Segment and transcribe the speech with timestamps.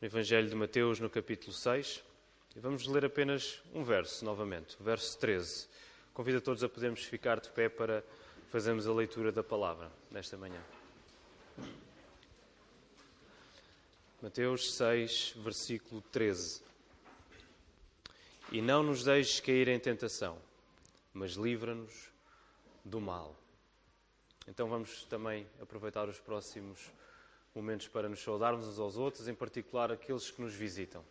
[0.00, 2.04] no Evangelho de Mateus, no capítulo 6.
[2.54, 5.68] E vamos ler apenas um verso novamente, o verso 13.
[6.14, 8.04] Convido a todos a podermos ficar de pé para
[8.50, 10.60] fazermos a leitura da palavra nesta manhã.
[14.22, 16.62] Mateus 6, versículo 13.
[18.50, 20.38] E não nos deixes cair em tentação,
[21.12, 22.08] mas livra-nos
[22.84, 23.36] do mal.
[24.46, 26.90] Então vamos também aproveitar os próximos
[27.54, 31.04] momentos para nos saudarmos uns aos outros, em particular aqueles que nos visitam.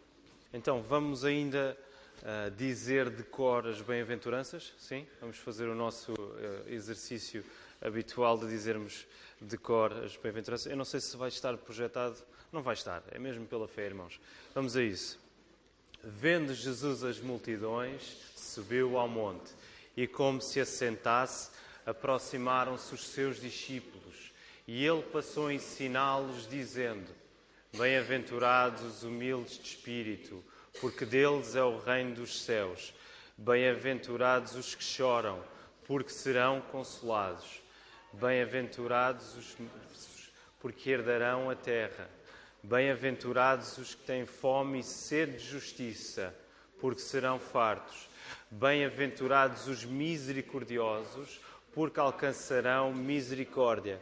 [0.53, 1.77] Então vamos ainda
[2.21, 4.73] uh, dizer de cor as bem-aventuranças?
[4.77, 5.05] Sim?
[5.19, 7.43] Vamos fazer o nosso uh, exercício
[7.81, 9.05] habitual de dizermos
[9.41, 10.71] de cor as bem-aventuranças.
[10.71, 12.15] Eu não sei se vai estar projetado.
[12.51, 14.19] Não vai estar, é mesmo pela fé, irmãos.
[14.55, 15.19] Vamos a isso.
[16.01, 19.51] Vendo Jesus as multidões, subiu ao monte
[19.97, 21.51] e, como se assentasse,
[21.85, 24.06] aproximaram-se os seus discípulos
[24.67, 27.09] e ele passou a ensiná-los, dizendo:
[27.77, 30.43] Bem-aventurados os humildes de espírito,
[30.81, 32.93] porque deles é o reino dos céus.
[33.37, 35.41] Bem-aventurados os que choram,
[35.85, 37.61] porque serão consolados.
[38.11, 39.55] Bem-aventurados os
[40.59, 42.09] porque herdarão a terra.
[42.63, 46.35] Bem-aventurados os que têm fome e sede de justiça,
[46.79, 48.09] porque serão fartos.
[48.49, 51.39] Bem-aventurados os misericordiosos,
[51.73, 54.01] porque alcançarão misericórdia.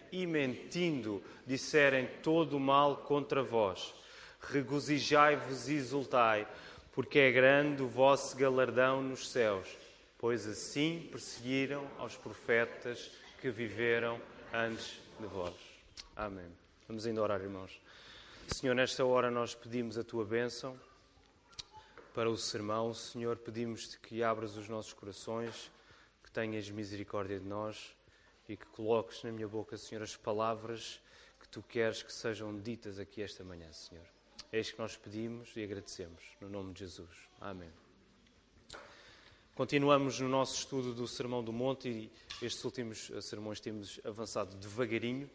[0.11, 3.93] e, mentindo, disserem todo o mal contra vós.
[4.41, 6.47] Regozijai-vos e exultai,
[6.91, 9.67] porque é grande o vosso galardão nos céus,
[10.17, 14.19] pois assim perseguiram aos profetas que viveram
[14.53, 15.55] antes de vós.
[16.15, 16.51] Amém.
[16.87, 17.79] Vamos ainda orar, irmãos.
[18.47, 20.77] Senhor, nesta hora nós pedimos a tua bênção
[22.13, 22.93] para o sermão.
[22.93, 25.71] Senhor, pedimos-te que abras os nossos corações,
[26.23, 27.95] que tenhas misericórdia de nós
[28.47, 31.01] e que coloques na minha boca, Senhor, as palavras
[31.39, 34.05] que tu queres que sejam ditas aqui esta manhã, Senhor.
[34.51, 37.29] É isto que nós pedimos e agradecemos, no nome de Jesus.
[37.39, 37.69] Amém.
[39.55, 45.29] Continuamos no nosso estudo do Sermão do Monte e estes últimos sermões temos avançado devagarinho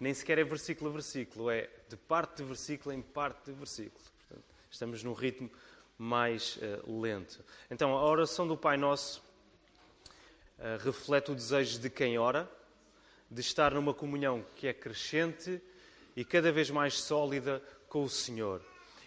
[0.00, 4.04] nem sequer é versículo a versículo, é de parte de versículo em parte de versículo.
[4.18, 5.50] Portanto, estamos num ritmo
[5.96, 7.44] mais uh, lento.
[7.70, 9.22] Então, a oração do Pai Nosso
[10.58, 12.48] uh, reflete o desejo de quem ora,
[13.30, 15.60] de estar numa comunhão que é crescente
[16.16, 18.60] e cada vez mais sólida com o Senhor.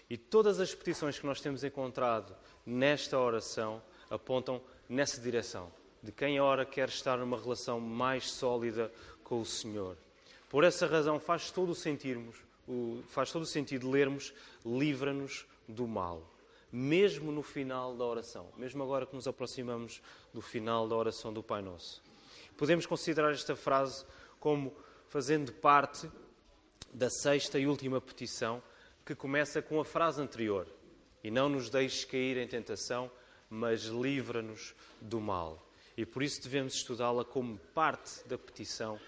[0.09, 2.35] E todas as petições que nós temos encontrado
[2.65, 5.71] nesta oração apontam nessa direção.
[6.03, 8.91] De quem ora quer estar numa relação mais sólida
[9.23, 9.97] com o Senhor.
[10.49, 14.33] Por essa razão faz todo o faz todo o sentido lermos
[14.65, 16.21] livra-nos do mal,
[16.71, 20.01] mesmo no final da oração, mesmo agora que nos aproximamos
[20.33, 22.01] do final da oração do Pai Nosso.
[22.57, 24.05] Podemos considerar esta frase
[24.39, 24.73] como
[25.09, 26.09] fazendo parte
[26.93, 28.61] da sexta e última petição,
[29.05, 30.67] que começa com a frase anterior:
[31.23, 33.11] E não nos deixes cair em tentação,
[33.49, 35.67] mas livra-nos do mal.
[35.97, 38.99] E por isso devemos estudá-la como parte da petição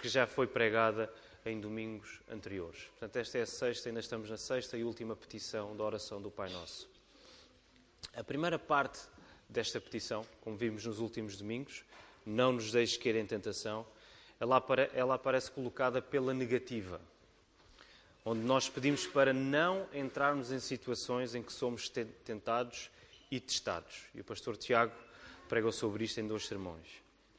[0.00, 1.12] que já foi pregada
[1.44, 2.84] em domingos anteriores.
[2.84, 6.30] Portanto, esta é a sexta, ainda estamos na sexta e última petição da oração do
[6.30, 6.88] Pai Nosso.
[8.16, 9.00] A primeira parte
[9.48, 11.84] desta petição, como vimos nos últimos domingos,
[12.24, 13.86] não nos deixes cair em tentação,
[14.40, 17.00] ela, aparece colocada pela negativa,
[18.24, 21.88] onde nós pedimos para não entrarmos em situações em que somos
[22.24, 22.90] tentados
[23.30, 24.04] e testados.
[24.14, 24.92] E o pastor Tiago
[25.48, 26.86] pregou sobre isto em dois sermões.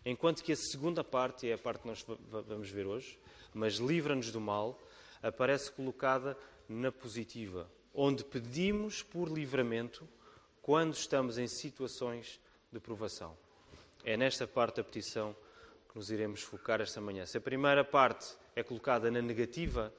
[0.06, 3.18] Enquanto que a segunda parte, é a parte que nós vamos ver hoje,
[3.53, 4.80] mas livra-nos do mal,
[5.22, 6.38] aparece colocada
[6.68, 10.08] na positiva, onde pedimos por livramento
[10.69, 12.39] quando estamos em situações
[12.71, 13.36] de provação.
[14.04, 15.36] É nesta parte da petição
[15.89, 17.25] que nos iremos focar esta manhã.
[17.25, 19.92] Se a primeira parte é colocada na negativa,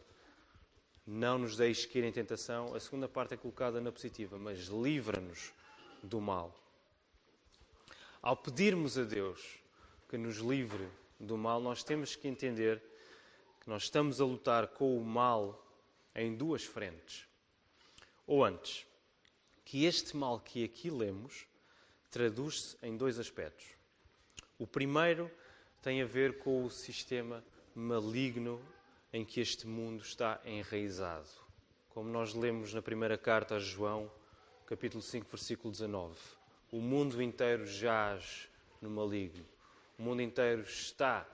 [1.05, 5.53] não nos deixe cair em tentação, a segunda parte é colocada na positiva, mas livra-nos
[6.05, 6.55] do mal.
[8.23, 9.59] Ao pedirmos a Deus
[10.09, 10.89] que nos livre
[11.19, 12.81] do mal, nós temos que entender
[13.61, 15.67] que nós estamos a lutar com o mal
[16.15, 17.27] em duas frentes.
[18.25, 18.87] Ou antes,
[19.65, 21.47] que este mal que aqui lemos
[22.11, 23.67] traduz-se em dois aspectos.
[24.59, 25.31] O primeiro
[25.83, 27.43] tem a ver com o sistema
[27.75, 28.61] maligno
[29.13, 31.29] em que este mundo está enraizado.
[31.91, 34.11] Como nós lemos na primeira carta a João,
[34.67, 36.17] capítulo 5, versículo 19.
[36.71, 38.49] O mundo inteiro jaz
[38.81, 39.45] no maligno.
[39.99, 41.27] O mundo inteiro está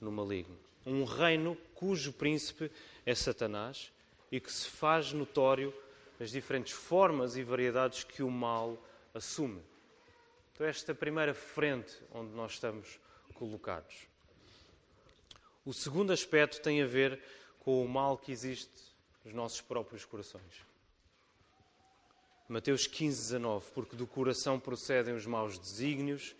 [0.00, 0.58] no maligno.
[0.84, 2.70] Um reino cujo príncipe
[3.04, 3.92] é Satanás
[4.32, 5.72] e que se faz notório
[6.20, 8.80] as diferentes formas e variedades que o mal
[9.14, 9.62] assume.
[10.52, 13.00] Então, esta é a primeira frente onde nós estamos
[13.34, 14.06] colocados.
[15.64, 17.22] O segundo aspecto tem a ver
[17.58, 18.70] com o mal que existe
[19.24, 20.66] nos nossos próprios corações.
[22.48, 23.70] Mateus 15, 19.
[23.72, 26.34] Porque do coração procedem os maus desígnios,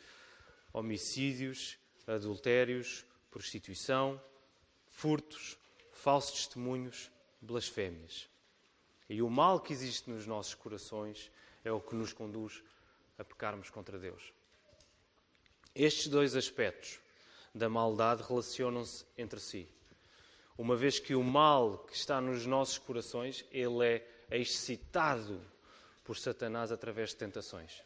[0.72, 4.20] homicídios, adultérios, prostituição,
[4.88, 5.56] furtos,
[5.92, 7.10] falsos testemunhos,
[7.40, 8.29] blasfémias.
[9.10, 11.32] E o mal que existe nos nossos corações
[11.64, 12.62] é o que nos conduz
[13.18, 14.32] a pecarmos contra Deus.
[15.74, 17.00] Estes dois aspectos
[17.52, 19.68] da maldade relacionam-se entre si.
[20.56, 25.44] Uma vez que o mal que está nos nossos corações, ele é excitado
[26.04, 27.82] por Satanás através de tentações.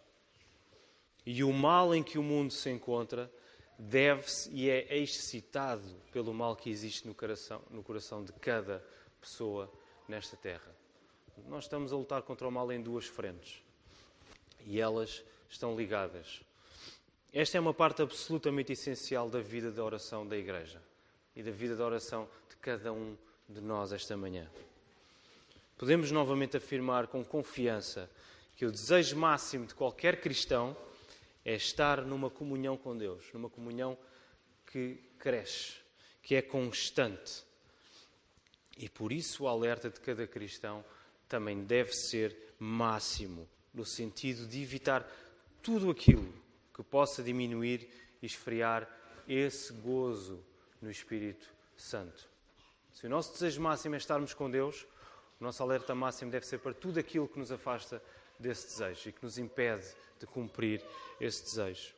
[1.25, 3.32] E o mal em que o mundo se encontra
[3.79, 8.85] deve-se e é excitado pelo mal que existe no coração, no coração de cada
[9.23, 9.73] pessoa
[10.06, 10.83] nesta terra.
[11.48, 13.62] Nós estamos a lutar contra o mal em duas frentes
[14.66, 16.40] e elas estão ligadas.
[17.32, 20.81] Esta é uma parte absolutamente essencial da vida da oração da Igreja
[21.34, 23.16] e da vida da oração de cada um
[23.48, 24.48] de nós esta manhã.
[25.76, 28.08] Podemos novamente afirmar com confiança
[28.56, 30.76] que o desejo máximo de qualquer cristão
[31.44, 33.98] é estar numa comunhão com Deus, numa comunhão
[34.66, 35.75] que cresce,
[36.22, 37.44] que é constante.
[38.78, 40.84] E por isso o alerta de cada cristão
[41.29, 45.06] também deve ser máximo, no sentido de evitar
[45.62, 46.32] tudo aquilo
[46.75, 47.88] que possa diminuir
[48.23, 48.88] e esfriar
[49.26, 50.44] esse gozo
[50.81, 52.29] no Espírito Santo.
[52.93, 54.87] Se o nosso desejo máximo é estarmos com Deus,
[55.41, 58.03] o nosso alerta máximo deve ser para tudo aquilo que nos afasta
[58.38, 59.87] desse desejo e que nos impede
[60.19, 60.82] de cumprir
[61.20, 61.94] esse desejo.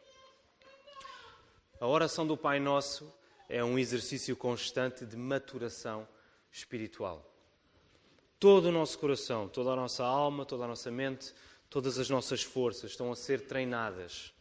[1.79, 3.13] A oração do Pai Nosso
[3.49, 6.09] é um exercício constante de maturação
[6.51, 7.36] espiritual.
[8.39, 11.33] Todo o nosso coração, toda a nossa alma, toda a nossa mente,
[11.71, 14.35] todas as nossas forças estão a ser treinadas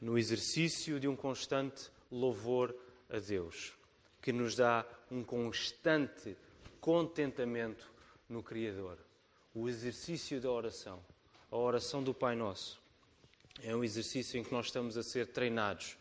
[0.00, 2.74] no exercício de um constante louvor
[3.10, 3.74] a Deus,
[4.22, 6.34] que nos dá um constante
[6.80, 7.86] contentamento
[8.26, 8.96] no Criador.
[9.54, 11.04] O exercício da oração,
[11.50, 12.80] a oração do Pai Nosso,
[13.62, 15.98] é um exercício em que nós estamos a ser treinados,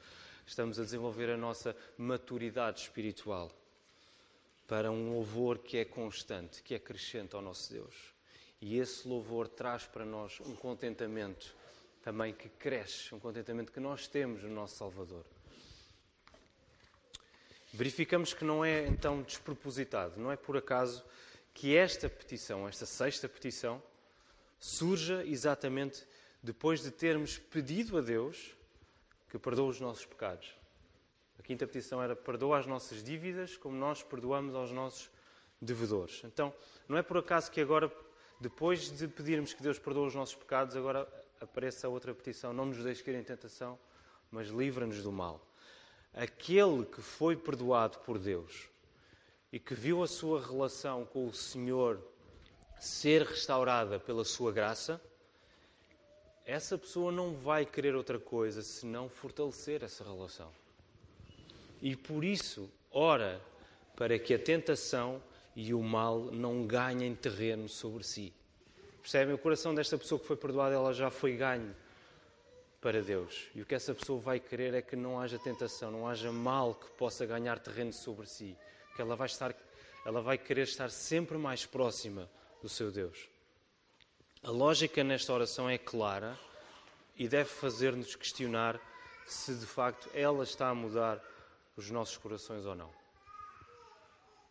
[0.48, 3.52] estamos a desenvolver a nossa maturidade espiritual
[4.70, 7.96] para um louvor que é constante, que é crescente ao nosso Deus.
[8.62, 11.56] E esse louvor traz para nós um contentamento
[12.04, 15.26] também que cresce, um contentamento que nós temos no nosso Salvador.
[17.74, 21.04] Verificamos que não é então despropositado, não é por acaso
[21.52, 23.82] que esta petição, esta sexta petição,
[24.60, 26.06] surja exatamente
[26.44, 28.56] depois de termos pedido a Deus
[29.32, 30.59] que perdoe os nossos pecados.
[31.50, 35.10] Quinta petição era perdoa as nossas dívidas como nós perdoamos aos nossos
[35.60, 36.22] devedores.
[36.24, 36.54] Então,
[36.88, 37.92] não é por acaso que agora,
[38.40, 41.08] depois de pedirmos que Deus perdoe os nossos pecados, agora
[41.42, 43.80] apareça a outra petição: não nos deixe cair em tentação,
[44.30, 45.44] mas livra-nos do mal
[46.14, 48.70] aquele que foi perdoado por Deus
[49.52, 52.00] e que viu a sua relação com o Senhor
[52.80, 55.02] ser restaurada pela sua graça,
[56.46, 60.52] essa pessoa não vai querer outra coisa senão fortalecer essa relação.
[61.82, 63.42] E por isso, ora
[63.96, 65.22] para que a tentação
[65.56, 68.34] e o mal não ganhem terreno sobre si.
[69.02, 69.36] Percebem?
[69.36, 71.76] O coração desta pessoa que foi perdoada, ela já foi ganho
[72.80, 73.50] para Deus.
[73.54, 76.76] E o que essa pessoa vai querer é que não haja tentação, não haja mal
[76.76, 78.56] que possa ganhar terreno sobre si.
[78.96, 79.54] Que ela vai estar,
[80.06, 82.30] ela vai querer estar sempre mais próxima
[82.62, 83.28] do seu Deus.
[84.42, 86.40] A lógica nesta oração é clara
[87.18, 88.80] e deve fazer-nos questionar
[89.26, 91.22] se de facto ela está a mudar
[91.80, 92.92] os nossos corações ou não.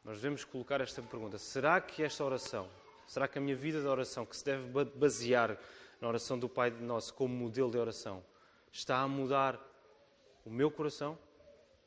[0.02, 2.68] Nós devemos colocar esta pergunta: será que esta oração,
[3.06, 5.58] será que a minha vida de oração, que se deve basear
[6.00, 8.24] na oração do Pai Nosso como modelo de oração,
[8.72, 9.60] está a mudar
[10.44, 11.18] o meu coração?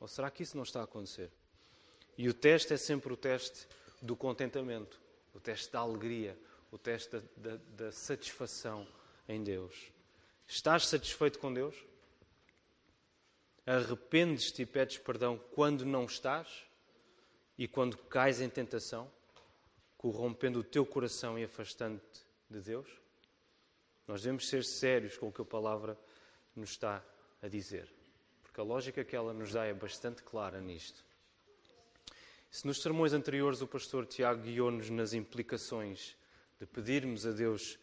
[0.00, 1.30] Ou será que isso não está a acontecer?
[2.16, 3.66] E o teste é sempre o teste
[4.00, 5.00] do contentamento,
[5.34, 6.38] o teste da alegria,
[6.70, 8.86] o teste da, da, da satisfação
[9.28, 9.90] em Deus.
[10.46, 11.74] Estás satisfeito com Deus?
[13.64, 16.66] Arrependes-te e pedes perdão quando não estás
[17.56, 19.10] e quando cais em tentação,
[19.96, 22.88] corrompendo o teu coração e afastando-te de Deus?
[24.06, 25.96] Nós devemos ser sérios com o que a palavra
[26.56, 27.04] nos está
[27.40, 27.88] a dizer,
[28.42, 31.04] porque a lógica que ela nos dá é bastante clara nisto.
[32.50, 36.16] Se nos sermões anteriores o pastor Tiago guiou-nos nas implicações
[36.60, 37.78] de pedirmos a Deus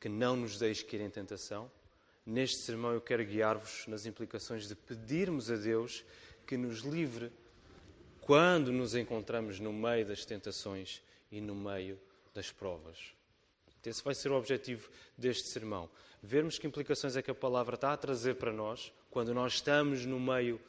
[0.00, 1.70] que não nos deixe cair em tentação.
[2.26, 6.04] Neste sermão eu quero guiar-vos nas implicações de pedirmos a Deus
[6.44, 7.30] que nos livre
[8.20, 12.00] quando nos encontramos no meio das tentações e no meio
[12.34, 13.14] das provas.
[13.84, 15.88] Esse vai ser o objetivo deste sermão.
[16.20, 20.04] Vermos que implicações é que a palavra está a trazer para nós quando nós estamos
[20.04, 20.60] no meio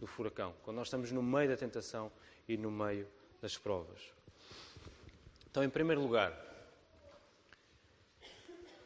[0.00, 2.10] do furacão, quando nós estamos no meio da tentação
[2.48, 3.06] e no meio
[3.40, 4.00] das provas.
[5.48, 6.36] Então, em primeiro lugar,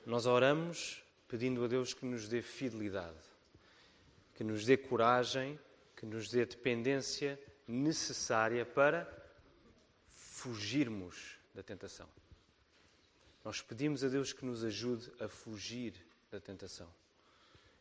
[0.04, 3.18] nós oramos pedindo a Deus que nos dê fidelidade,
[4.35, 5.58] que nos dê coragem,
[5.94, 9.06] que nos dê dependência necessária para
[10.08, 12.08] fugirmos da tentação.
[13.44, 15.94] Nós pedimos a Deus que nos ajude a fugir
[16.30, 16.88] da tentação.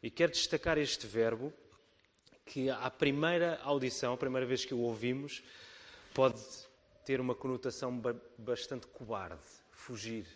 [0.02, 1.54] E quero destacar este verbo
[2.46, 5.44] que, à primeira audição, a primeira vez que o ouvimos,
[6.14, 6.42] pode
[7.06, 8.02] ter uma conotação
[8.38, 10.28] bastante cobarde, fugir.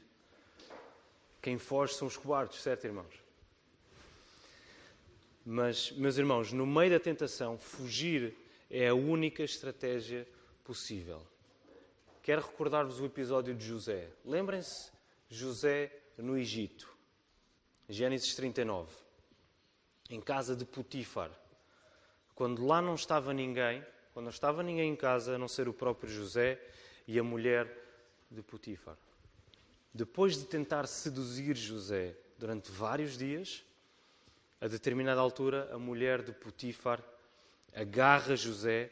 [1.42, 3.14] Quem foge são os cobardes, certo, irmãos?
[5.44, 8.36] Mas, meus irmãos, no meio da tentação, fugir
[8.70, 10.28] é a única estratégia
[10.64, 11.22] possível.
[12.22, 14.08] Quero recordar-vos o episódio de José.
[14.24, 14.92] Lembrem-se,
[15.28, 16.88] José no Egito,
[17.90, 18.94] Gênesis 39,
[20.12, 21.32] em casa de Potifar.
[22.36, 23.84] Quando lá não estava ninguém,
[24.14, 26.62] quando não estava ninguém em casa, a não ser o próprio José
[27.08, 27.68] e a mulher
[28.30, 28.96] de Potifar.
[29.94, 33.64] Depois de tentar seduzir José durante vários dias,
[34.60, 37.04] a determinada altura, a mulher de Potifar
[37.74, 38.92] agarra José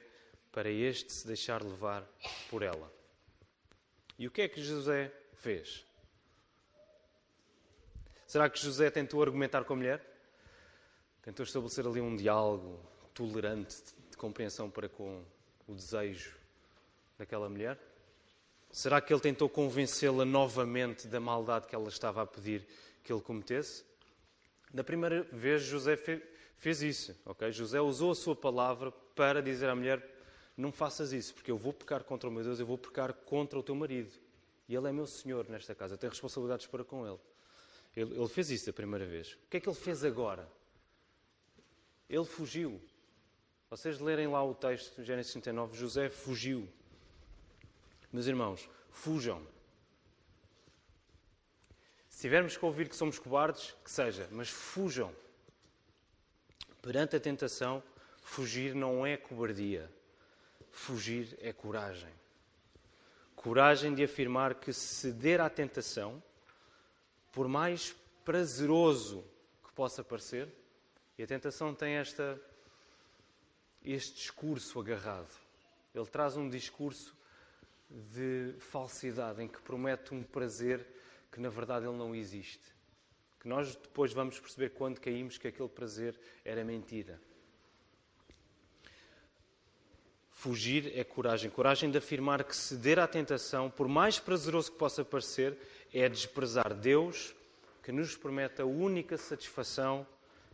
[0.52, 2.04] para este se deixar levar
[2.50, 2.92] por ela.
[4.18, 5.86] E o que é que José fez?
[8.28, 10.06] Será que José tentou argumentar com a mulher?
[11.22, 12.80] Tentou estabelecer ali um diálogo
[13.14, 13.78] tolerante
[14.18, 15.24] compreensão para com
[15.68, 16.36] o desejo
[17.18, 17.80] daquela mulher?
[18.72, 22.68] Será que ele tentou convencê-la novamente da maldade que ela estava a pedir
[23.04, 23.84] que ele cometesse?
[24.72, 25.98] Da primeira vez, José
[26.58, 27.52] fez isso, ok?
[27.52, 30.08] José usou a sua palavra para dizer à mulher:
[30.56, 33.58] Não faças isso, porque eu vou pecar contra o meu Deus, eu vou pecar contra
[33.58, 34.12] o teu marido.
[34.68, 37.20] E ele é meu senhor nesta casa, eu tenho responsabilidades para com ele.
[37.96, 39.34] Ele, ele fez isso a primeira vez.
[39.34, 40.48] O que é que ele fez agora?
[42.08, 42.80] Ele fugiu.
[43.70, 46.68] Vocês lerem lá o texto, Gênesis 39, José fugiu.
[48.12, 49.46] Meus irmãos, fujam.
[52.10, 55.14] Se tivermos que ouvir que somos cobardes, que seja, mas fujam.
[56.82, 57.84] Perante a tentação,
[58.22, 59.92] fugir não é cobardia.
[60.72, 62.14] Fugir é coragem.
[63.36, 66.22] Coragem de afirmar que ceder à tentação,
[67.32, 69.24] por mais prazeroso
[69.64, 70.54] que possa parecer,
[71.18, 72.40] e a tentação tem esta
[73.84, 75.34] este discurso agarrado.
[75.96, 77.16] Ele traz um discurso
[77.90, 80.86] de falsidade, em que promete um prazer
[81.32, 82.62] que na verdade ele não existe.
[83.40, 87.20] Que nós depois vamos perceber quando caímos que aquele prazer era mentira.
[90.32, 91.50] Fugir é coragem.
[91.50, 95.58] Coragem de afirmar que ceder à tentação, por mais prazeroso que possa parecer,
[95.94, 97.36] é desprezar Deus,
[97.84, 100.06] que nos promete a única satisfação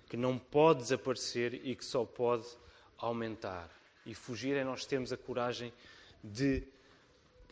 [0.08, 2.48] que não pode desaparecer e que só pode
[2.98, 3.70] aumentar.
[4.06, 5.74] E fugir é nós termos a coragem
[6.24, 6.64] de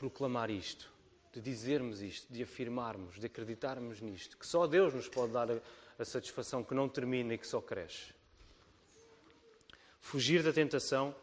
[0.03, 0.91] proclamar isto,
[1.31, 5.61] de dizermos isto, de afirmarmos, de acreditarmos nisto, que só Deus nos pode dar a,
[5.97, 8.13] a satisfação que não termina e que só cresce.
[10.01, 11.15] Fugir da tentação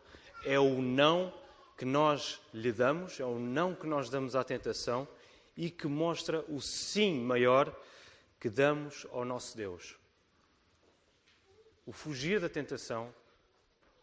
[0.46, 1.30] é o não
[1.76, 5.06] que nós lhe damos, é o não que nós damos à tentação
[5.54, 7.78] e que mostra o sim maior
[8.40, 9.98] que damos ao nosso Deus.
[11.84, 13.14] O fugir da tentação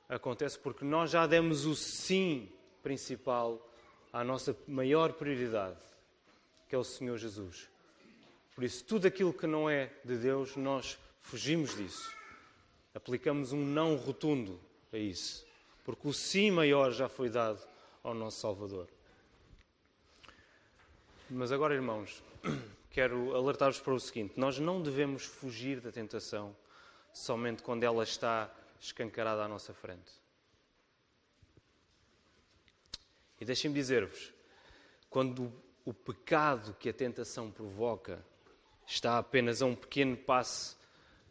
[0.08, 2.52] acontece porque nós já demos o sim
[2.84, 3.67] principal
[4.12, 5.78] à nossa maior prioridade,
[6.68, 7.70] que é o Senhor Jesus.
[8.56, 12.12] Por isso, tudo aquilo que não é de Deus, nós fugimos disso.
[12.94, 14.60] Aplicamos um não rotundo
[14.92, 15.46] a isso,
[15.84, 17.62] porque o sim maior já foi dado
[18.04, 18.88] ao nosso Salvador.
[21.30, 22.24] Mas agora, irmãos,
[22.90, 26.56] quero alertar-vos para o seguinte: nós não devemos fugir da tentação
[27.14, 28.50] somente quando ela está
[28.80, 30.12] escancarada à nossa frente.
[33.40, 34.34] E deixem-me dizer-vos:
[35.10, 35.52] quando
[35.86, 38.24] o pecado que a tentação provoca
[38.86, 40.78] está apenas a um pequeno passo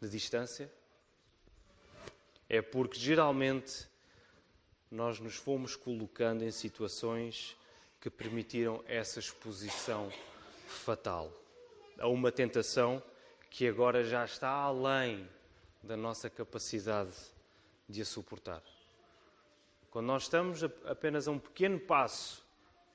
[0.01, 0.71] de distância,
[2.49, 3.87] é porque geralmente
[4.89, 7.57] nós nos fomos colocando em situações
[7.99, 10.11] que permitiram essa exposição
[10.67, 11.31] fatal
[11.99, 13.01] a uma tentação
[13.49, 15.27] que agora já está além
[15.81, 17.15] da nossa capacidade
[17.87, 18.76] de a suportar.
[19.97, 22.45] Quando nós estamos apenas a um pequeno passo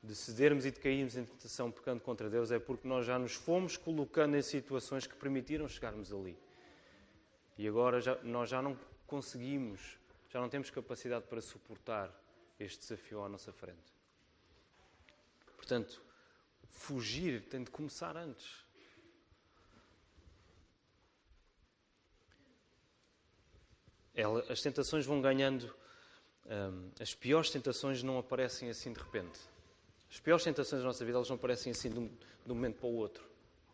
[0.00, 3.35] de cedermos e de cairmos em tentação pecando contra Deus é porque nós já nos
[3.35, 6.38] fomos colocando em situações que permitiram chegarmos ali.
[7.59, 12.09] E agora já, nós já não conseguimos, já não temos capacidade para suportar
[12.56, 13.92] este desafio à nossa frente.
[15.56, 16.00] Portanto,
[16.71, 18.64] fugir tem de começar antes.
[24.49, 25.81] As tentações vão ganhando.
[26.46, 29.38] Um, as piores tentações não aparecem assim de repente.
[30.11, 32.76] As piores tentações da nossa vida elas não aparecem assim de um, de um momento
[32.76, 33.25] para o outro.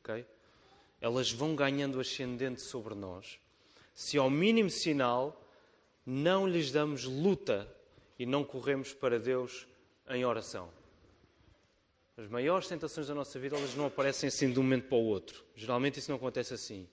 [0.00, 0.24] ok?
[1.00, 3.38] Elas vão ganhando ascendente sobre nós
[3.98, 5.44] se ao mínimo sinal
[6.06, 7.68] não lhes damos luta
[8.16, 9.66] e não corremos para Deus
[10.08, 10.70] em oração.
[12.16, 15.04] As maiores tentações da nossa vida elas não aparecem assim de um momento para o
[15.04, 15.44] outro.
[15.56, 16.88] Geralmente isso não acontece assim.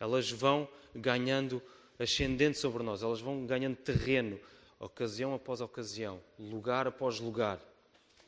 [0.00, 1.62] Elas vão ganhando
[1.98, 4.40] ascendente sobre nós, elas vão ganhando terreno,
[4.78, 7.60] ocasião após ocasião, lugar após lugar.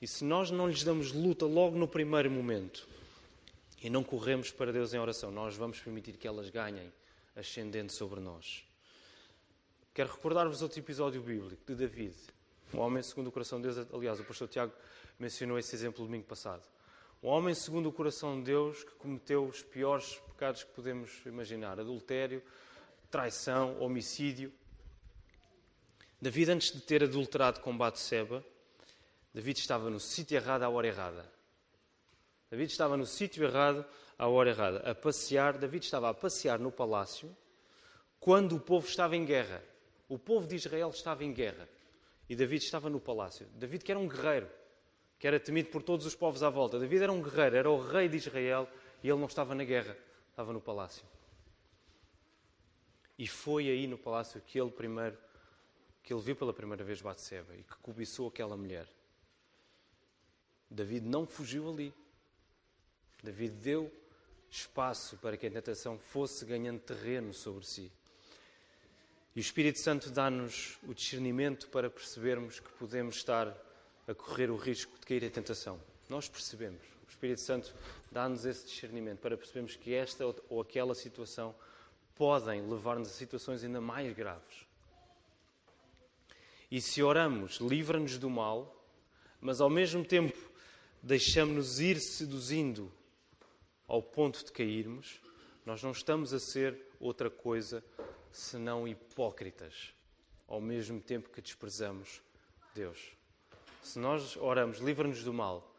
[0.00, 2.86] E se nós não lhes damos luta logo no primeiro momento
[3.82, 6.92] e não corremos para Deus em oração, nós vamos permitir que elas ganhem
[7.34, 8.64] ascendente sobre nós.
[9.92, 12.14] Quero recordar-vos outro episódio bíblico de David,
[12.72, 13.86] um homem segundo o coração de Deus.
[13.92, 14.72] Aliás, o pastor Tiago
[15.18, 16.62] mencionou esse exemplo domingo passado.
[17.20, 21.80] Um homem segundo o coração de Deus que cometeu os piores pecados que podemos imaginar:
[21.80, 22.40] adultério,
[23.10, 24.52] traição, homicídio.
[26.20, 28.44] David, antes de ter adulterado com Batseba,
[29.32, 31.30] David estava no sítio errado à hora errada.
[32.50, 33.84] David estava no sítio errado
[34.18, 35.58] à hora errada, a passear.
[35.58, 37.34] David estava a passear no palácio
[38.18, 39.62] quando o povo estava em guerra.
[40.08, 41.68] O povo de Israel estava em guerra
[42.28, 43.46] e David estava no palácio.
[43.54, 44.48] David, que era um guerreiro,
[45.18, 46.78] que era temido por todos os povos à volta.
[46.78, 48.68] David era um guerreiro, era o rei de Israel
[49.02, 49.96] e ele não estava na guerra,
[50.30, 51.04] estava no palácio.
[53.18, 55.16] E foi aí no palácio que ele primeiro
[56.08, 58.88] que ele viu pela primeira vez Batseba e que cobiçou aquela mulher.
[60.70, 61.92] David não fugiu ali.
[63.22, 63.92] David deu
[64.50, 67.92] espaço para que a tentação fosse ganhando terreno sobre si.
[69.36, 73.54] E o Espírito Santo dá-nos o discernimento para percebermos que podemos estar
[74.06, 75.78] a correr o risco de cair em tentação.
[76.09, 76.80] Nós percebemos.
[77.06, 77.74] O Espírito Santo
[78.11, 81.54] dá-nos esse discernimento para percebermos que esta ou aquela situação
[82.14, 84.67] podem levar-nos a situações ainda mais graves.
[86.70, 88.85] E se oramos, livra-nos do mal,
[89.40, 90.37] mas ao mesmo tempo
[91.02, 92.92] deixamos-nos ir seduzindo
[93.87, 95.20] ao ponto de cairmos,
[95.64, 97.83] nós não estamos a ser outra coisa
[98.31, 99.94] senão hipócritas,
[100.46, 102.20] ao mesmo tempo que desprezamos
[102.74, 103.12] Deus.
[103.83, 105.74] Se nós oramos, livra-nos do mal,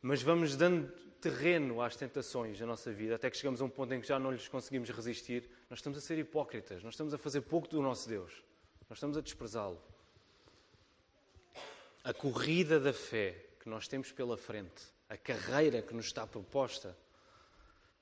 [0.00, 3.92] mas vamos dando terreno às tentações da nossa vida, até que chegamos a um ponto
[3.92, 7.18] em que já não lhes conseguimos resistir, nós estamos a ser hipócritas, nós estamos a
[7.18, 8.32] fazer pouco do nosso Deus,
[8.88, 9.89] nós estamos a desprezá-lo.
[12.02, 16.96] A corrida da fé que nós temos pela frente, a carreira que nos está proposta,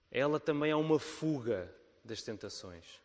[0.09, 3.01] ela também é uma fuga das tentações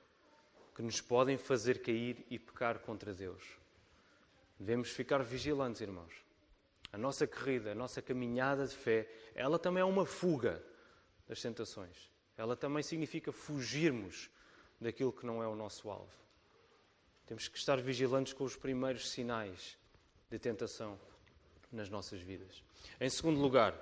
[0.76, 3.44] que nos podem fazer cair e pecar contra Deus.
[4.60, 6.14] Devemos ficar vigilantes, irmãos.
[6.92, 10.64] A nossa corrida, a nossa caminhada de fé, ela também é uma fuga
[11.28, 12.12] das tentações.
[12.38, 14.30] Ela também significa fugirmos
[14.80, 16.14] daquilo que não é o nosso alvo.
[17.26, 19.78] Temos que estar vigilantes com os primeiros sinais
[20.34, 21.00] de tentação
[21.72, 22.64] nas nossas vidas.
[23.00, 23.80] Em segundo lugar,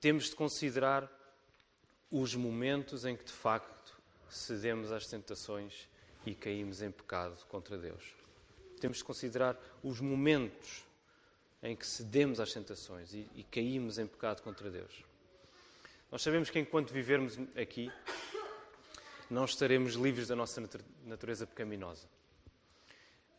[0.00, 1.10] temos de considerar
[2.12, 5.88] os momentos em que de facto cedemos às tentações
[6.24, 8.14] e caímos em pecado contra Deus.
[8.80, 10.84] Temos de considerar os momentos
[11.60, 15.02] em que cedemos às tentações e, e caímos em pecado contra Deus.
[16.08, 17.90] Nós sabemos que enquanto vivermos aqui,
[19.28, 20.62] não estaremos livres da nossa
[21.04, 22.06] natureza pecaminosa.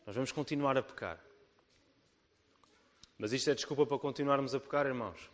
[0.06, 1.18] Nós vamos continuar a pecar.
[3.18, 5.30] Mas isto é desculpa para continuarmos a pecar, irmãos?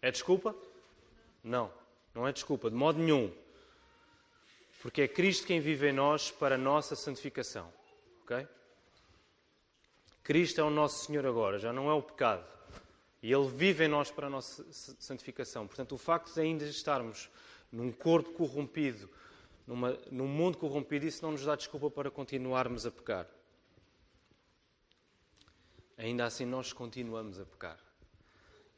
[0.00, 0.54] É desculpa?
[1.42, 1.70] Não.
[2.14, 3.32] Não é desculpa, de modo nenhum.
[4.80, 7.72] Porque é Cristo quem vive em nós para a nossa santificação.
[8.22, 8.46] Ok?
[10.22, 12.46] Cristo é o nosso Senhor agora, já não é o pecado.
[13.22, 15.66] E Ele vive em nós para a nossa santificação.
[15.66, 17.28] Portanto, o facto de ainda estarmos
[17.72, 19.08] num corpo corrompido,
[19.66, 23.26] numa, num mundo corrompido, isso não nos dá desculpa para continuarmos a pecar.
[26.04, 27.78] Ainda assim, nós continuamos a pecar.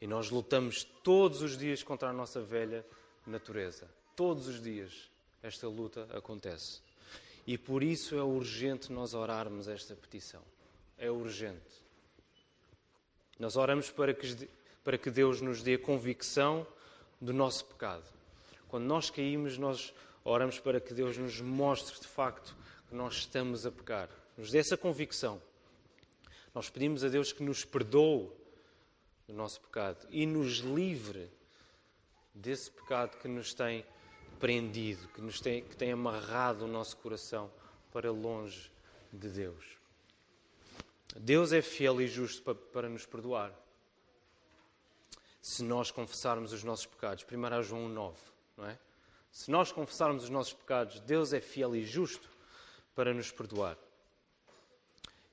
[0.00, 2.86] E nós lutamos todos os dias contra a nossa velha
[3.26, 3.90] natureza.
[4.14, 5.10] Todos os dias
[5.42, 6.80] esta luta acontece.
[7.44, 10.40] E por isso é urgente nós orarmos esta petição.
[10.96, 11.82] É urgente.
[13.40, 14.48] Nós oramos para que,
[14.84, 16.64] para que Deus nos dê convicção
[17.20, 18.04] do nosso pecado.
[18.68, 22.54] Quando nós caímos, nós oramos para que Deus nos mostre de facto
[22.88, 24.08] que nós estamos a pecar.
[24.38, 25.42] Nos dê essa convicção.
[26.56, 28.30] Nós pedimos a Deus que nos perdoe
[29.28, 31.30] do nosso pecado e nos livre
[32.32, 33.84] desse pecado que nos tem
[34.40, 37.52] prendido, que, nos tem, que tem amarrado o nosso coração
[37.92, 38.72] para longe
[39.12, 39.76] de Deus.
[41.16, 43.52] Deus é fiel e justo para, para nos perdoar.
[45.42, 47.22] Se nós confessarmos os nossos pecados.
[47.30, 48.18] 1 João 9,
[48.56, 48.78] não é?
[49.30, 52.30] Se nós confessarmos os nossos pecados, Deus é fiel e justo
[52.94, 53.76] para nos perdoar.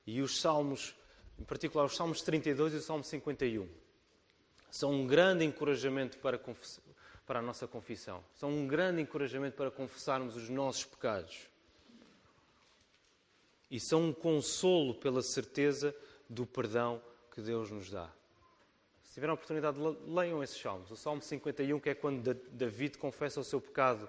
[0.06, 0.94] E os salmos,
[1.38, 3.68] em particular os salmos 32 e o salmo 51,
[4.70, 6.40] são um grande encorajamento para,
[7.26, 8.24] para a nossa confissão.
[8.34, 11.48] São um grande encorajamento para confessarmos os nossos pecados.
[13.70, 15.94] E são um consolo pela certeza
[16.28, 17.00] do perdão
[17.32, 18.10] que Deus nos dá.
[19.04, 20.90] Se tiverem a oportunidade, leiam esses salmos.
[20.90, 24.08] O Salmo 51, que é quando David confessa o seu pecado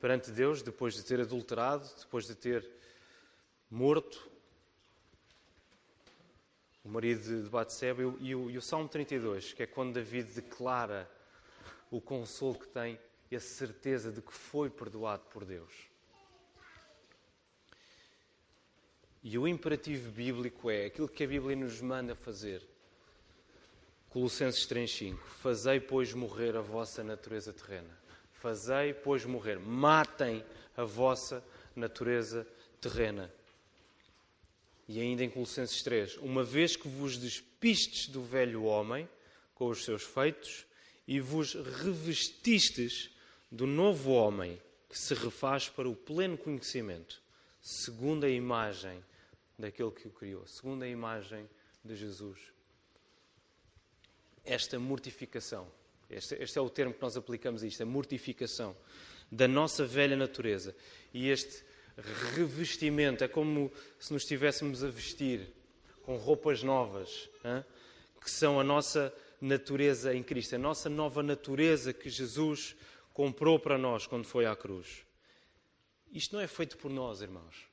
[0.00, 2.68] perante Deus, depois de ter adulterado, depois de ter
[3.70, 4.33] morto
[6.84, 11.10] o marido de Batseba, e e o Salmo 32, que é quando David declara
[11.90, 12.98] o consolo que tem
[13.30, 15.72] e a certeza de que foi perdoado por Deus.
[19.22, 22.62] E o imperativo bíblico é aquilo que a Bíblia nos manda fazer.
[24.10, 27.98] Colossenses 3,5: Fazei, pois, morrer a vossa natureza terrena.
[28.34, 29.58] Fazei, pois, morrer.
[29.58, 30.44] Matem
[30.76, 31.42] a vossa
[31.74, 32.46] natureza
[32.80, 33.32] terrena.
[34.88, 39.08] E ainda em Colossenses 3: Uma vez que vos despistes do velho homem
[39.54, 40.66] com os seus feitos
[41.06, 43.10] e vos revestistes
[43.50, 47.20] do novo homem que se refaz para o pleno conhecimento,
[47.60, 49.02] segundo a imagem
[49.58, 51.48] daquele que o criou, segundo a imagem
[51.84, 52.38] de Jesus.
[54.44, 55.66] Esta mortificação,
[56.10, 58.76] este, este é o termo que nós aplicamos a isto, a mortificação
[59.30, 60.74] da nossa velha natureza
[61.12, 61.64] e este
[62.00, 65.52] revestimento, é como se nos estivéssemos a vestir
[66.02, 67.64] com roupas novas, hein?
[68.20, 72.74] que são a nossa natureza em Cristo, a nossa nova natureza que Jesus
[73.12, 75.04] comprou para nós quando foi à cruz.
[76.12, 77.66] Isto não é feito por nós, irmãos.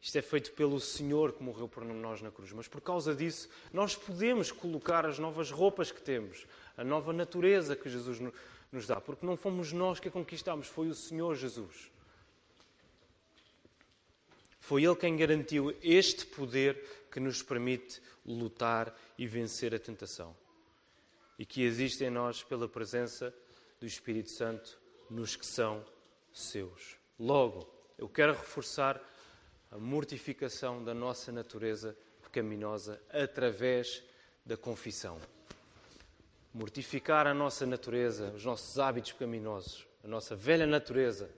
[0.00, 2.50] Isto é feito pelo Senhor que morreu por nós na cruz.
[2.52, 6.44] Mas por causa disso, nós podemos colocar as novas roupas que temos,
[6.76, 8.18] a nova natureza que Jesus
[8.72, 11.92] nos dá, porque não fomos nós que a conquistamos, foi o Senhor Jesus.
[14.62, 20.36] Foi Ele quem garantiu este poder que nos permite lutar e vencer a tentação.
[21.36, 23.34] E que existe em nós pela presença
[23.80, 24.78] do Espírito Santo
[25.10, 25.84] nos que são
[26.32, 26.96] seus.
[27.18, 29.02] Logo, eu quero reforçar
[29.68, 34.00] a mortificação da nossa natureza pecaminosa através
[34.46, 35.18] da confissão.
[36.54, 41.28] Mortificar a nossa natureza, os nossos hábitos pecaminosos, a nossa velha natureza,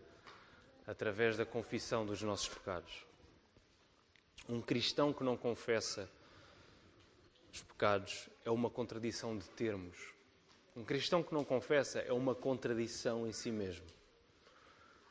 [0.87, 3.14] através da confissão dos nossos pecados.
[4.49, 6.09] Um cristão que não confessa
[7.53, 9.97] os pecados é uma contradição de termos.
[10.77, 13.87] Um cristão que não confessa é uma contradição em si mesmo.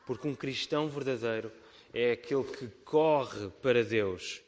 [0.06, 1.50] Porque um cristão verdadeiro
[1.92, 4.42] é aquele que corre para Deus,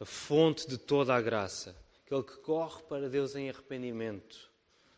[0.00, 4.50] a fonte de toda a graça, aquele que corre para Deus em arrependimento,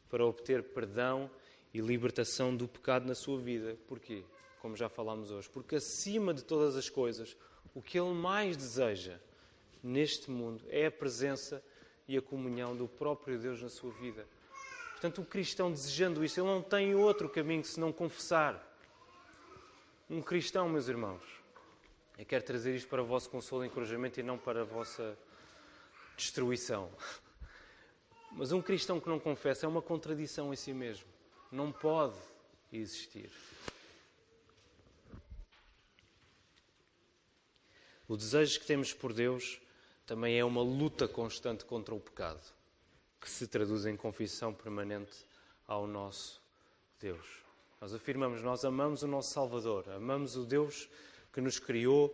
[0.09, 1.29] para obter perdão
[1.75, 3.77] e libertação do pecado na sua vida.
[3.89, 4.23] Porquê?
[4.61, 5.49] Como já falámos hoje.
[5.51, 7.37] Porque acima de todas as coisas,
[7.79, 9.21] o que ele mais deseja
[9.85, 11.63] neste mundo é a presença
[12.09, 14.27] e a comunhão do próprio Deus na sua vida.
[14.91, 18.61] Portanto, o cristão desejando isso, ele não tem outro caminho se não confessar.
[20.11, 21.23] Um cristão, meus irmãos,
[22.19, 25.17] eu quero trazer isto para o vosso consolo e encorajamento e não para a vossa
[26.17, 26.91] destruição.
[28.33, 31.07] Mas um cristão que não confessa é uma contradição em si mesmo.
[31.53, 32.19] Não pode
[32.73, 33.31] existir.
[38.09, 39.61] O desejo que temos por Deus
[40.07, 42.41] também é uma luta constante contra o pecado,
[43.21, 45.27] que se traduz em confissão permanente
[45.67, 46.41] ao nosso
[46.99, 47.27] Deus.
[47.79, 50.89] Nós afirmamos, nós amamos o nosso Salvador, amamos o Deus
[51.35, 52.11] que nos criou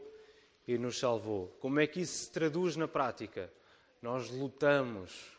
[0.67, 1.47] e nos salvou.
[1.61, 3.49] Como é que isso se traduz na prática?
[4.03, 5.33] Nós lutamos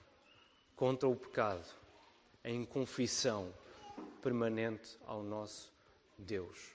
[0.73, 1.67] contra o pecado
[2.45, 3.53] em confissão
[4.23, 5.69] permanente ao nosso
[6.17, 6.73] Deus.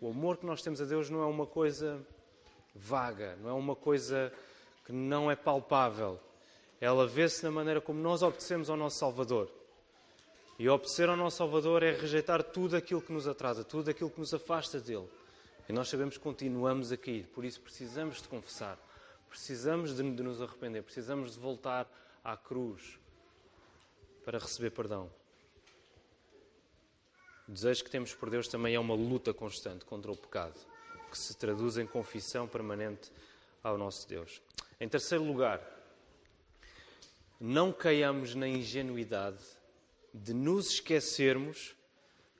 [0.00, 2.06] O amor que nós temos a Deus não é uma coisa
[2.74, 4.32] vaga, não é uma coisa
[4.84, 6.20] que não é palpável.
[6.80, 9.50] Ela vê-se na maneira como nós obedecemos ao nosso Salvador.
[10.58, 14.18] E obedecer ao nosso Salvador é rejeitar tudo aquilo que nos atrasa, tudo aquilo que
[14.18, 15.08] nos afasta dele.
[15.68, 18.78] E nós sabemos que continuamos a cair, por isso precisamos de confessar,
[19.28, 21.86] precisamos de, de nos arrepender, precisamos de voltar
[22.24, 22.98] à cruz
[24.24, 25.10] para receber perdão.
[27.46, 30.58] O desejo que temos por Deus também é uma luta constante contra o pecado,
[31.08, 33.10] que se traduz em confissão permanente
[33.62, 34.40] ao nosso Deus.
[34.80, 35.60] Em terceiro lugar,
[37.40, 39.42] não caiamos na ingenuidade
[40.12, 41.74] de nos esquecermos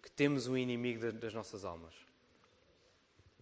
[0.02, 1.94] que temos um inimigo das nossas almas.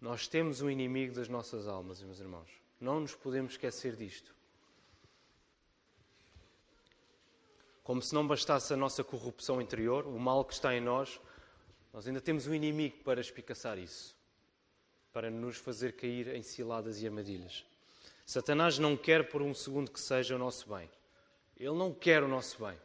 [0.00, 2.50] Nós temos um inimigo das nossas almas, meus irmãos.
[2.80, 4.34] Não nos podemos esquecer disto.
[7.82, 11.20] Como se não bastasse a nossa corrupção interior, o mal que está em nós,
[11.92, 14.15] nós ainda temos um inimigo para espicaçar isso,
[15.16, 17.64] para nos fazer cair em ciladas e armadilhas.
[18.26, 20.90] Satanás não quer por um segundo que seja o nosso bem.
[21.59, 22.79] Ele não quer o nosso bem.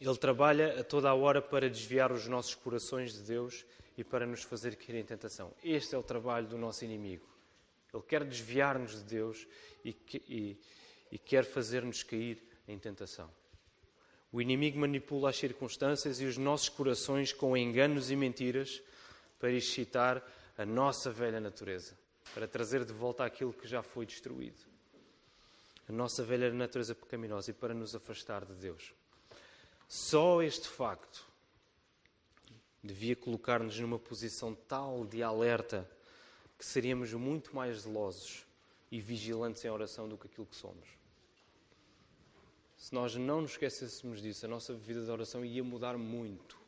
[0.00, 3.66] Ele trabalha a toda a hora para desviar os nossos corações de Deus
[3.98, 5.52] e para nos fazer cair em tentação.
[5.60, 7.26] Este é o trabalho do nosso inimigo.
[7.92, 9.48] Ele quer desviar-nos de Deus
[9.84, 9.96] e,
[10.28, 10.56] e,
[11.10, 13.28] e quer fazer-nos cair em tentação.
[14.34, 18.82] O inimigo manipula as circunstâncias e os nossos corações com enganos e mentiras
[19.38, 20.20] para excitar
[20.58, 21.96] a nossa velha natureza,
[22.34, 24.58] para trazer de volta aquilo que já foi destruído.
[25.88, 28.92] A nossa velha natureza pecaminosa e para nos afastar de Deus.
[29.86, 31.24] Só este facto
[32.82, 35.88] devia colocar-nos numa posição tal de alerta
[36.58, 38.44] que seríamos muito mais zelosos
[38.90, 41.03] e vigilantes em oração do que aquilo que somos.
[42.84, 46.60] Se nós não nos esquecêssemos disso, a nossa vida de oração ia mudar muito.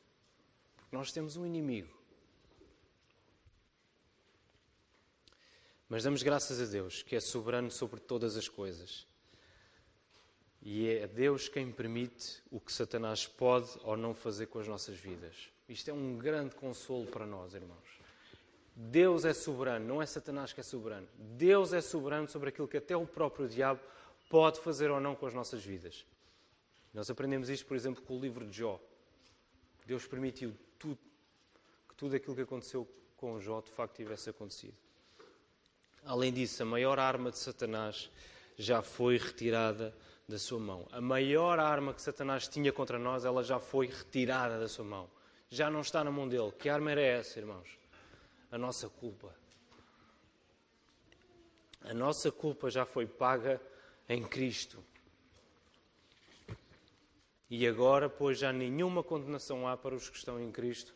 [0.74, 1.94] Porque nós temos um inimigo.
[5.86, 9.06] Mas damos graças a Deus, que é soberano sobre todas as coisas
[10.62, 14.96] e é Deus quem permite o que Satanás pode ou não fazer com as nossas
[14.96, 15.50] vidas.
[15.68, 18.00] Isto é um grande consolo para nós, irmãos.
[18.74, 21.06] Deus é soberano, não é Satanás que é soberano.
[21.36, 23.82] Deus é soberano sobre aquilo que até o próprio diabo
[24.28, 26.04] pode fazer ou não com as nossas vidas.
[26.92, 28.80] Nós aprendemos isto, por exemplo, com o livro de Jó.
[29.86, 30.98] Deus permitiu tudo,
[31.88, 34.74] que tudo aquilo que aconteceu com Jó de facto tivesse acontecido.
[36.04, 38.10] Além disso, a maior arma de Satanás
[38.56, 39.94] já foi retirada
[40.28, 40.88] da sua mão.
[40.90, 45.10] A maior arma que Satanás tinha contra nós, ela já foi retirada da sua mão.
[45.50, 46.52] Já não está na mão dele.
[46.52, 47.78] Que arma era essa, irmãos?
[48.50, 49.34] A nossa culpa.
[51.82, 53.60] A nossa culpa já foi paga
[54.08, 54.82] em Cristo.
[57.48, 60.94] E agora, pois, já nenhuma condenação há para os que estão em Cristo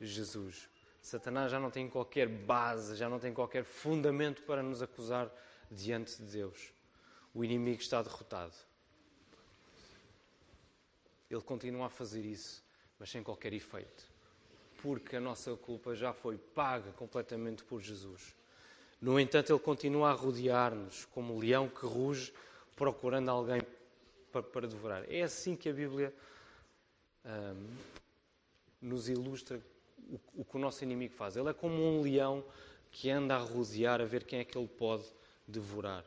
[0.00, 0.68] Jesus.
[1.00, 5.30] Satanás já não tem qualquer base, já não tem qualquer fundamento para nos acusar
[5.70, 6.72] diante de Deus
[7.34, 8.54] o inimigo está derrotado.
[11.30, 12.62] Ele continua a fazer isso,
[12.98, 14.10] mas sem qualquer efeito.
[14.82, 18.34] Porque a nossa culpa já foi paga completamente por Jesus.
[19.02, 22.32] No entanto, ele continua a rodear-nos como um leão que ruge
[22.76, 23.60] procurando alguém
[24.30, 25.04] para, devorar.
[25.12, 26.14] É assim que a Bíblia
[27.24, 27.66] hum,
[28.80, 29.60] nos ilustra
[30.08, 31.36] o, o que o nosso inimigo faz.
[31.36, 32.44] Ele é como um leão
[32.92, 35.04] que anda a rodear a ver quem é que ele pode
[35.48, 36.04] devorar.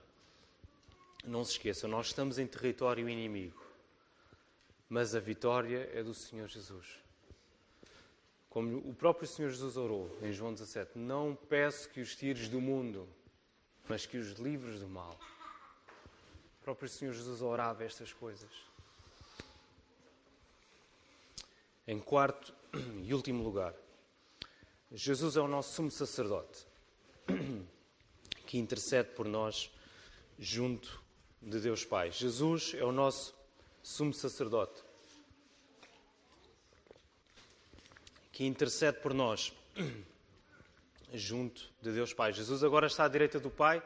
[1.25, 3.61] Não se esqueçam, nós estamos em território inimigo,
[4.87, 7.04] mas a vitória é do Senhor Jesus.
[8.55, 12.61] Como o próprio Senhor Jesus orou em João 17: Não peço que os tires do
[12.61, 13.05] mundo,
[13.85, 15.19] mas que os livres do mal.
[16.61, 18.49] O próprio Senhor Jesus orava estas coisas.
[21.85, 22.55] Em quarto
[23.03, 23.75] e último lugar,
[24.89, 26.65] Jesus é o nosso sumo sacerdote
[28.47, 29.69] que intercede por nós
[30.39, 31.03] junto
[31.41, 32.09] de Deus Pai.
[32.09, 33.35] Jesus é o nosso
[33.83, 34.84] sumo sacerdote
[38.35, 39.53] que intercede por nós
[41.13, 42.33] junto de Deus Pai.
[42.33, 43.81] Jesus agora está à direita do Pai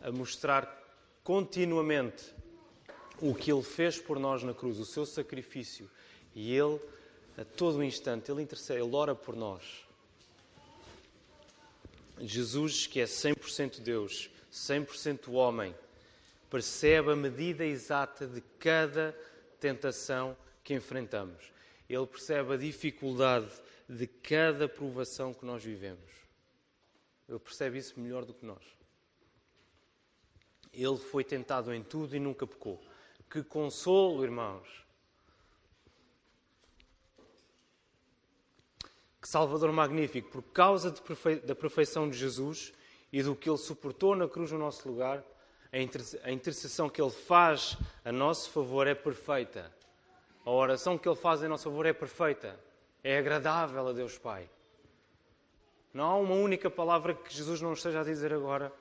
[0.00, 0.80] a mostrar
[1.24, 2.32] continuamente
[3.20, 5.90] o que ele fez por nós na cruz, o seu sacrifício.
[6.32, 6.80] E ele,
[7.36, 9.84] a todo instante, ele intercede, ele ora por nós.
[12.20, 15.74] Jesus, que é 100% Deus, 100% homem,
[16.48, 19.18] percebe a medida exata de cada
[19.58, 21.57] tentação que enfrentamos.
[21.88, 23.50] Ele percebe a dificuldade
[23.88, 26.10] de cada provação que nós vivemos.
[27.28, 28.62] Ele percebe isso melhor do que nós.
[30.72, 32.80] Ele foi tentado em tudo e nunca pecou.
[33.30, 34.86] Que consolo, irmãos!
[39.20, 40.30] Que Salvador magnífico!
[40.30, 40.94] Por causa
[41.44, 42.72] da perfeição de Jesus,
[43.12, 45.24] e do que ele suportou na cruz no nosso lugar,
[45.72, 49.72] a intercessão que ele faz a nosso favor é perfeita.
[50.48, 52.58] A oração que ele faz em nosso favor é perfeita.
[53.04, 54.48] É agradável a Deus Pai.
[55.92, 58.72] Não há uma única palavra que Jesus não esteja a dizer agora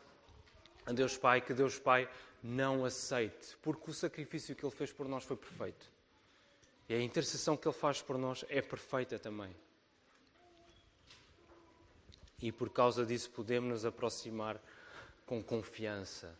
[0.86, 2.10] a Deus Pai que Deus Pai
[2.41, 5.91] não aceite, porque o sacrifício que ele fez por nós foi perfeito.
[6.88, 9.53] E a intercessão que ele faz por nós é perfeita também
[12.41, 14.58] e por causa disso podemos nos aproximar
[15.25, 16.34] com confiança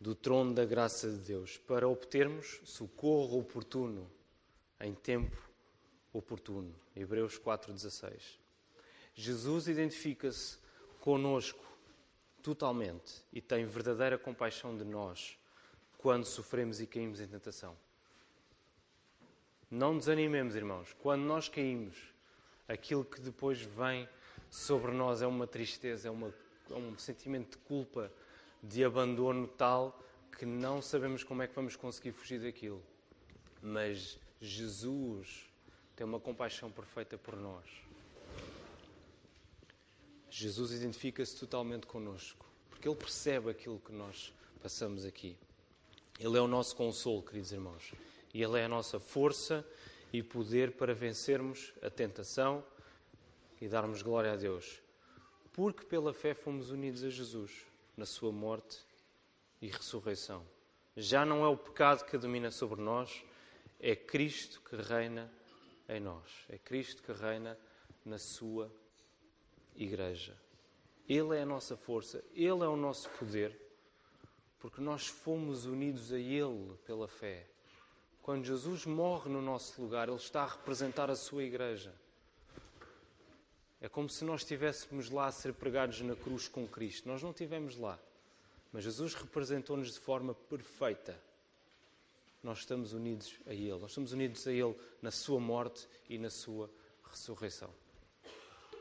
[0.00, 4.08] do trono da graça de Deus para obtermos socorro oportuno
[4.80, 5.36] em tempo
[6.12, 6.74] oportuno.
[6.94, 8.38] Hebreus 4,16.
[9.14, 10.58] Jesus identifica-se
[11.00, 11.64] conosco
[12.42, 15.36] totalmente e tem verdadeira compaixão de nós
[15.98, 17.76] quando sofremos e caímos em tentação.
[19.70, 20.94] Não desanimemos, irmãos.
[21.00, 21.96] Quando nós caímos,
[22.66, 24.08] aquilo que depois vem
[24.48, 26.32] sobre nós é uma tristeza, é, uma,
[26.70, 28.10] é um sentimento de culpa,
[28.62, 29.98] de abandono tal
[30.36, 32.82] que não sabemos como é que vamos conseguir fugir daquilo.
[33.60, 35.50] Mas Jesus
[35.96, 37.64] tem uma compaixão perfeita por nós.
[40.30, 45.36] Jesus identifica-se totalmente conosco, porque Ele percebe aquilo que nós passamos aqui.
[46.20, 47.92] Ele é o nosso consolo, queridos irmãos,
[48.32, 49.66] e Ele é a nossa força
[50.12, 52.64] e poder para vencermos a tentação
[53.60, 54.80] e darmos glória a Deus.
[55.52, 57.66] Porque pela fé fomos unidos a Jesus
[57.98, 58.78] na Sua morte
[59.60, 60.46] e ressurreição.
[60.96, 63.22] Já não é o pecado que domina sobre nós,
[63.78, 65.30] é Cristo que reina
[65.86, 66.46] em nós.
[66.48, 67.58] É Cristo que reina
[68.04, 68.72] na Sua
[69.76, 70.34] Igreja.
[71.06, 73.68] Ele é a nossa força, Ele é o nosso poder
[74.58, 77.46] porque nós fomos unidos a Ele pela fé.
[78.22, 81.94] Quando Jesus morre no nosso lugar, Ele está a representar a sua igreja.
[83.80, 87.08] É como se nós estivéssemos lá a ser pregados na cruz com Cristo.
[87.08, 87.98] Nós não estivemos lá,
[88.72, 91.18] mas Jesus representou-nos de forma perfeita.
[92.42, 93.78] Nós estamos unidos a Ele.
[93.78, 96.70] Nós estamos unidos a Ele na Sua morte e na Sua
[97.10, 97.70] ressurreição.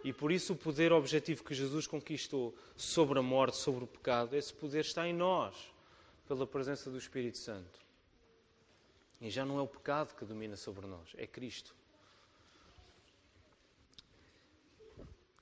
[0.04, 4.36] E por isso o poder objetivo que Jesus conquistou sobre a morte, sobre o pecado,
[4.36, 5.56] esse poder está em nós,
[6.28, 7.80] pela presença do Espírito Santo.
[9.20, 11.76] E já não é o pecado que domina sobre nós, é Cristo.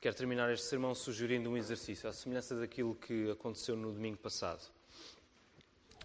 [0.06, 4.62] Quero terminar este sermão sugerindo um exercício, à semelhança daquilo que aconteceu no domingo passado.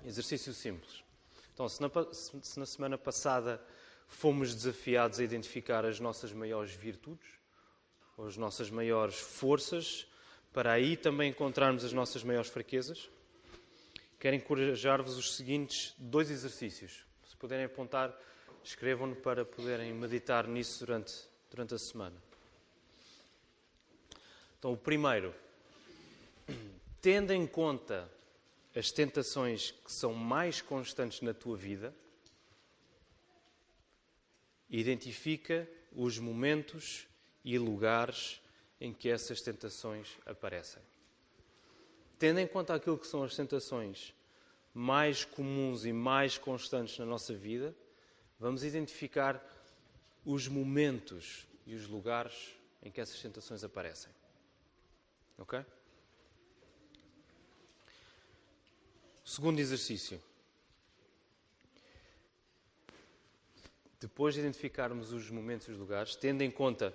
[0.06, 1.04] Exercício simples.
[1.52, 3.62] Então, se na, se na semana passada
[4.08, 7.28] fomos desafiados a identificar as nossas maiores virtudes,
[8.26, 10.06] as nossas maiores forças,
[10.50, 13.10] para aí também encontrarmos as nossas maiores fraquezas.
[14.18, 17.04] Quero encorajar-vos os seguintes dois exercícios.
[17.28, 18.18] Se puderem apontar,
[18.64, 22.29] escrevam-no para poderem meditar nisso durante, durante a semana.
[24.60, 25.34] Então, o primeiro,
[27.00, 28.06] tendo em conta
[28.76, 31.94] as tentações que são mais constantes na tua vida,
[34.68, 37.08] identifica os momentos
[37.42, 38.38] e lugares
[38.78, 40.82] em que essas tentações aparecem.
[42.18, 44.12] Tendo em conta aquilo que são as tentações
[44.74, 47.74] mais comuns e mais constantes na nossa vida,
[48.38, 49.42] vamos identificar
[50.22, 54.19] os momentos e os lugares em que essas tentações aparecem.
[55.40, 55.64] Ok?
[59.24, 60.20] Segundo exercício.
[63.98, 66.94] Depois de identificarmos os momentos e os lugares, tendo em conta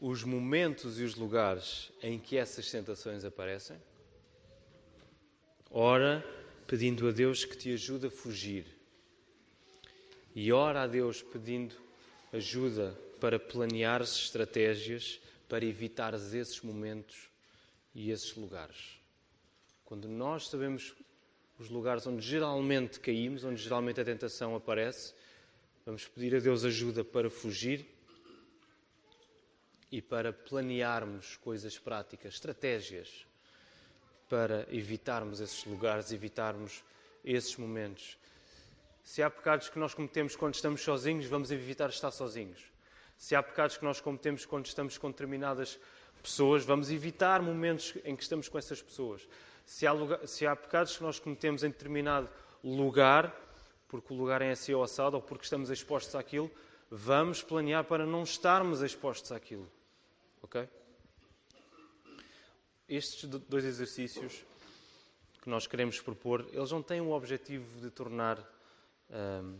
[0.00, 3.80] os momentos e os lugares em que essas tentações aparecem.
[5.70, 6.24] Ora,
[6.66, 8.66] pedindo a Deus que te ajude a fugir.
[10.34, 11.76] E ora a Deus pedindo
[12.32, 17.31] ajuda para planeares estratégias para evitares esses momentos
[17.94, 19.00] e esses lugares.
[19.84, 20.94] Quando nós sabemos
[21.58, 25.14] os lugares onde geralmente caímos, onde geralmente a tentação aparece,
[25.84, 27.86] vamos pedir a Deus ajuda para fugir
[29.90, 33.26] e para planearmos coisas práticas, estratégias
[34.28, 36.82] para evitarmos esses lugares, evitarmos
[37.22, 38.16] esses momentos.
[39.04, 42.62] Se há pecados que nós cometemos quando estamos sozinhos, vamos evitar estar sozinhos.
[43.18, 45.78] Se há pecados que nós cometemos quando estamos com determinadas
[46.22, 49.26] pessoas, vamos evitar momentos em que estamos com essas pessoas.
[49.66, 52.28] Se há, lugar, se há pecados que nós cometemos em determinado
[52.62, 53.34] lugar,
[53.88, 56.50] porque o lugar é assim ou assado, ou porque estamos expostos àquilo,
[56.90, 59.70] vamos planear para não estarmos expostos àquilo.
[60.42, 60.68] Ok?
[62.88, 64.44] Estes dois exercícios
[65.42, 68.38] que nós queremos propor, eles não têm o objetivo de tornar
[69.10, 69.58] hum,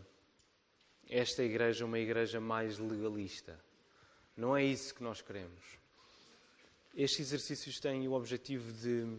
[1.09, 3.59] esta igreja uma igreja mais legalista.
[4.35, 5.82] Não é isso que nós queremos.
[6.95, 9.17] Estes exercícios têm o objetivo de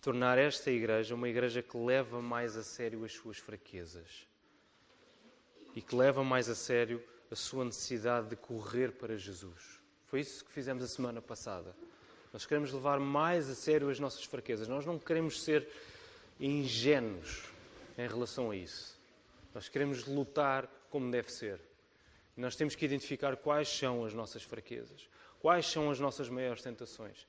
[0.00, 4.26] tornar esta igreja uma igreja que leva mais a sério as suas fraquezas
[5.74, 9.80] e que leva mais a sério a sua necessidade de correr para Jesus.
[10.06, 11.74] Foi isso que fizemos a semana passada.
[12.32, 14.68] Nós queremos levar mais a sério as nossas fraquezas.
[14.68, 15.68] Nós não queremos ser
[16.38, 17.44] ingênuos
[17.98, 18.98] em relação a isso.
[19.54, 21.60] Nós queremos lutar como deve ser.
[22.36, 25.08] Nós temos que identificar quais são as nossas fraquezas,
[25.40, 27.26] quais são as nossas maiores tentações,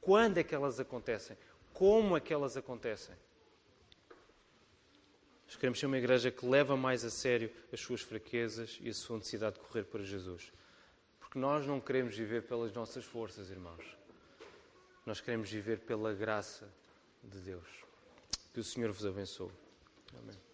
[0.00, 1.36] quando é que elas acontecem,
[1.72, 3.14] como é que elas acontecem.
[5.46, 8.94] Nós queremos ser uma igreja que leva mais a sério as suas fraquezas e a
[8.94, 10.52] sua necessidade de correr para Jesus.
[11.20, 13.96] Porque nós não queremos viver pelas nossas forças, irmãos.
[15.06, 16.68] Nós queremos viver pela graça
[17.22, 17.68] de Deus.
[18.52, 19.50] Que o Senhor vos abençoe.
[20.18, 20.53] Amém.